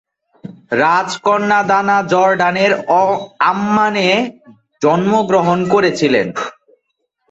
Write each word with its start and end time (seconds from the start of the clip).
রাজকন্যা 0.81 1.59
দানা 1.69 1.97
জর্ডানের 2.11 2.71
আম্মানে 3.49 4.07
জন্মগ্রহণ 4.81 5.59
করেছিলেন। 5.73 6.27